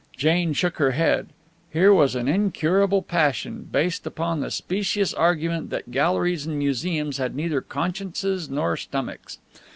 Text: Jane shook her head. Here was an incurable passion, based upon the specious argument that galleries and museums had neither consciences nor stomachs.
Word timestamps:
Jane 0.17 0.53
shook 0.53 0.77
her 0.77 0.93
head. 0.93 1.27
Here 1.69 1.93
was 1.93 2.15
an 2.15 2.27
incurable 2.27 3.03
passion, 3.03 3.69
based 3.71 4.07
upon 4.07 4.39
the 4.39 4.49
specious 4.49 5.13
argument 5.13 5.69
that 5.69 5.91
galleries 5.91 6.47
and 6.47 6.57
museums 6.57 7.17
had 7.17 7.35
neither 7.35 7.61
consciences 7.61 8.49
nor 8.49 8.75
stomachs. 8.77 9.37